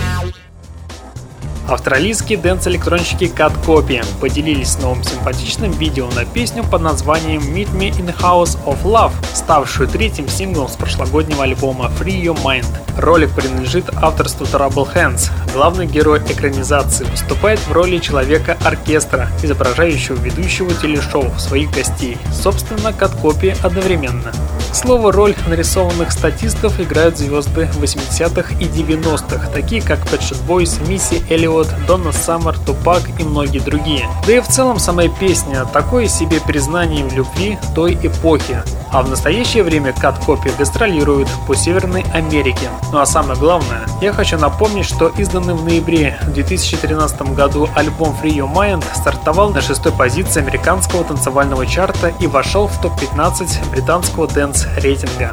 Австралийские 1.67 2.37
дэнс-электронщики 2.37 3.23
Cut 3.23 3.53
Copy 3.65 4.05
поделились 4.21 4.77
новым 4.77 5.03
симпатичным 5.03 5.71
видео 5.71 6.07
на 6.11 6.23
песню 6.23 6.63
под 6.63 6.83
названием 6.83 7.41
Meet 7.41 7.75
Me 7.75 7.89
in 7.89 8.15
House 8.19 8.55
of 8.65 8.83
Love, 8.83 9.13
ставшую 9.33 9.89
третьим 9.89 10.29
синглом 10.29 10.67
с 10.67 10.75
прошлогоднего 10.75 11.43
альбома 11.43 11.91
Free 11.99 12.21
Your 12.21 12.39
Mind. 12.43 12.67
Ролик 12.99 13.31
принадлежит 13.31 13.85
авторству 13.95 14.45
Trouble 14.45 14.87
Hands. 14.93 15.31
Главный 15.53 15.87
герой 15.87 16.19
экранизации 16.19 17.05
выступает 17.05 17.59
в 17.59 17.71
роли 17.71 17.97
человека-оркестра, 17.97 19.29
изображающего 19.41 20.17
ведущего 20.17 20.71
телешоу 20.73 21.31
своих 21.39 21.71
гостей, 21.71 22.19
собственно, 22.31 22.89
Cut 22.89 23.19
Copy 23.23 23.57
одновременно. 23.65 24.31
К 24.71 24.75
слову, 24.75 25.09
роль 25.11 25.33
нарисованных 25.47 26.11
статистов 26.11 26.79
играют 26.81 27.17
звезды 27.17 27.69
80-х 27.79 28.55
и 28.59 28.65
90-х, 28.65 29.49
такие 29.51 29.81
как 29.81 29.99
Pet 29.99 30.19
Shop 30.19 30.45
Boys, 30.47 30.85
Мисси 30.89 31.23
Эллиот, 31.29 31.54
Донна 31.87 32.11
Саммер, 32.11 32.57
Тупак 32.59 33.03
и 33.19 33.23
многие 33.23 33.59
другие. 33.59 34.09
Да 34.27 34.33
и 34.33 34.39
в 34.39 34.47
целом 34.47 34.79
самая 34.79 35.07
песня– 35.07 35.65
такое 35.73 36.07
себе 36.07 36.41
признание 36.41 37.05
в 37.05 37.13
любви 37.13 37.57
той 37.73 37.93
эпохи. 38.01 38.61
А 38.91 39.01
в 39.01 39.09
настоящее 39.09 39.63
время 39.63 39.91
Cut 39.91 40.25
Copy 40.25 40.55
гастролирует 40.57 41.27
по 41.47 41.55
Северной 41.55 42.05
Америке. 42.13 42.69
Ну 42.91 42.99
а 42.99 43.05
самое 43.05 43.39
главное, 43.39 43.85
я 44.01 44.13
хочу 44.13 44.37
напомнить, 44.37 44.85
что 44.85 45.07
изданный 45.17 45.53
в 45.53 45.63
ноябре 45.63 46.19
2013 46.27 47.33
году 47.33 47.69
альбом 47.75 48.15
Free 48.21 48.35
Your 48.35 48.53
Mind 48.53 48.83
стартовал 48.95 49.49
на 49.49 49.61
шестой 49.61 49.91
позиции 49.91 50.41
американского 50.41 51.03
танцевального 51.03 51.65
чарта 51.65 52.13
и 52.19 52.27
вошел 52.27 52.67
в 52.67 52.81
топ-15 52.81 53.69
британского 53.71 54.27
dance 54.27 54.67
рейтинга. 54.77 55.31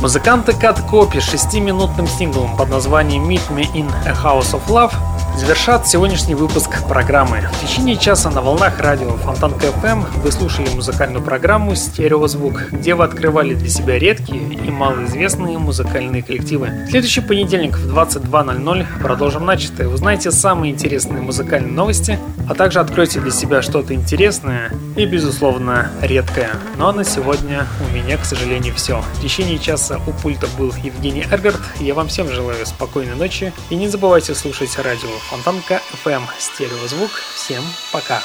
Музыканты 0.00 0.52
Cat 0.52 0.88
Copy 0.88 1.20
шестиминутным 1.20 2.06
синглом 2.06 2.56
под 2.56 2.68
названием 2.68 3.28
Meet 3.28 3.50
Me 3.50 3.72
in 3.72 3.90
a 4.06 4.12
House 4.12 4.52
of 4.52 4.62
Love 4.68 4.92
завершат 5.38 5.86
сегодняшний 5.86 6.34
выпуск 6.34 6.82
программы. 6.88 7.48
В 7.52 7.60
течение 7.64 7.96
часа 7.96 8.28
на 8.28 8.42
волнах 8.42 8.80
радио 8.80 9.16
Фонтан 9.18 9.54
КФМ 9.54 10.02
вы 10.20 10.32
слушали 10.32 10.68
музыкальную 10.74 11.24
программу 11.24 11.76
«Стереозвук», 11.76 12.72
где 12.72 12.96
вы 12.96 13.04
открывали 13.04 13.54
для 13.54 13.68
себя 13.68 13.98
редкие 14.00 14.42
и 14.42 14.70
малоизвестные 14.70 15.58
музыкальные 15.58 16.24
коллективы. 16.24 16.86
Следующий 16.90 17.20
понедельник 17.20 17.76
в 17.76 17.96
22.00 17.96 18.86
продолжим 19.00 19.46
начатое. 19.46 19.86
Узнаете 19.88 20.32
самые 20.32 20.72
интересные 20.72 21.22
музыкальные 21.22 21.72
новости, 21.72 22.18
а 22.48 22.54
также 22.54 22.80
откройте 22.80 23.20
для 23.20 23.30
себя 23.30 23.62
что-то 23.62 23.94
интересное 23.94 24.72
и, 24.96 25.06
безусловно, 25.06 25.92
редкое. 26.02 26.50
Ну 26.78 26.88
а 26.88 26.92
на 26.92 27.04
сегодня 27.04 27.66
у 27.88 27.94
меня, 27.94 28.16
к 28.16 28.24
сожалению, 28.24 28.74
все. 28.74 29.02
В 29.14 29.22
течение 29.22 29.58
часа 29.58 30.00
у 30.04 30.10
пульта 30.10 30.48
был 30.58 30.72
Евгений 30.82 31.24
Эргард. 31.30 31.60
Я 31.78 31.94
вам 31.94 32.08
всем 32.08 32.28
желаю 32.28 32.66
спокойной 32.66 33.14
ночи 33.14 33.52
и 33.70 33.76
не 33.76 33.86
забывайте 33.86 34.34
слушать 34.34 34.76
радио 34.78 35.08
Фонтанка 35.28 35.82
FM 36.04 36.22
стереозвук. 36.38 37.10
Всем 37.34 37.62
пока. 37.92 38.22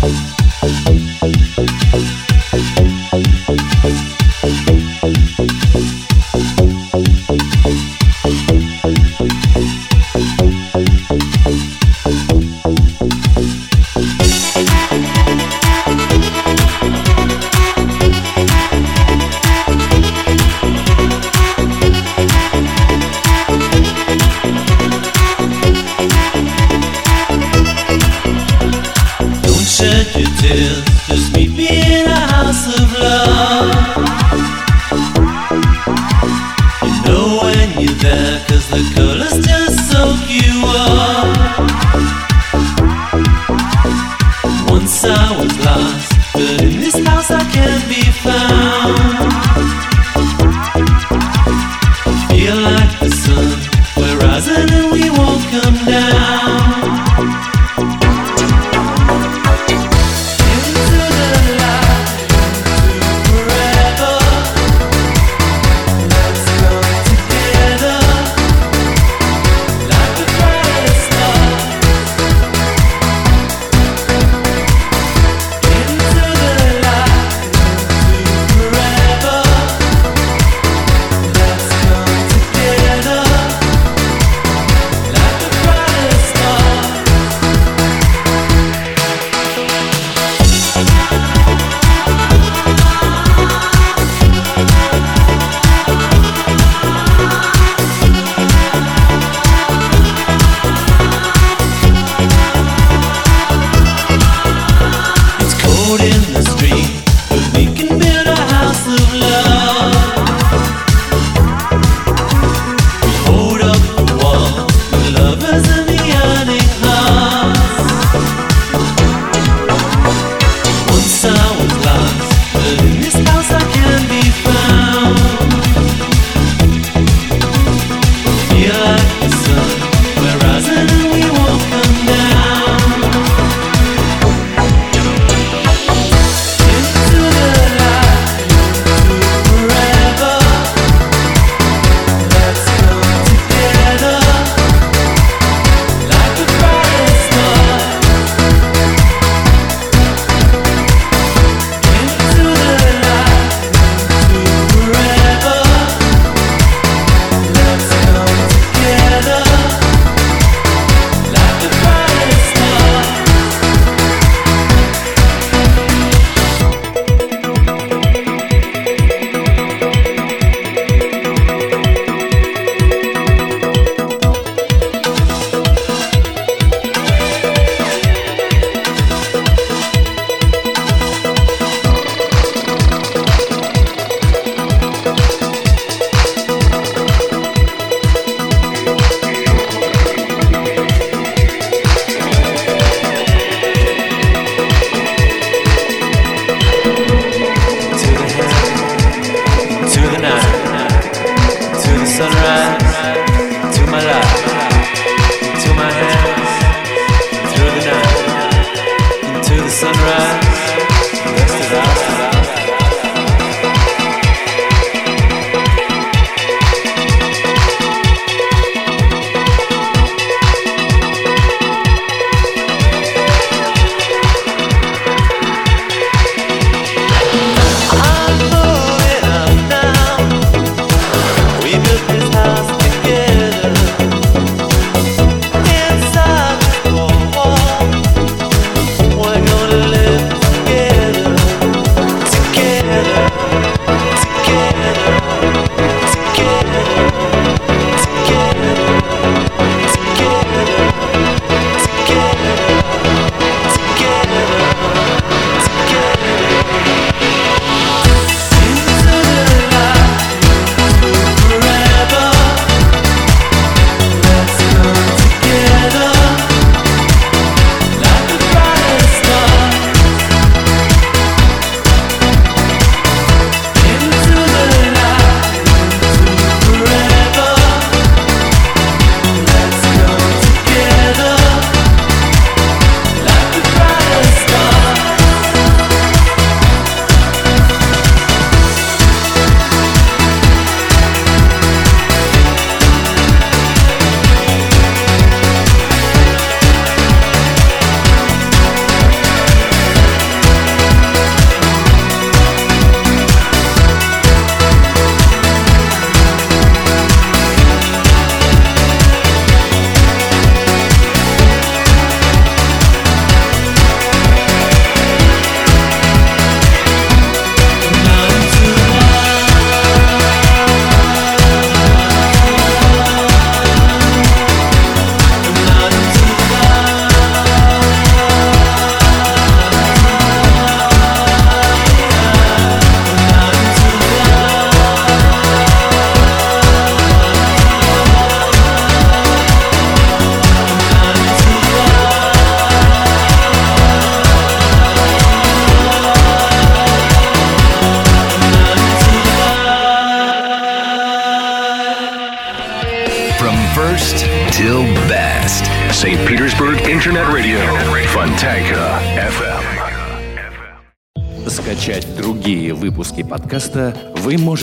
first 0.00 0.39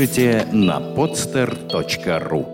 можете 0.08 0.48
на 0.54 0.80
podster.ru 0.80 2.47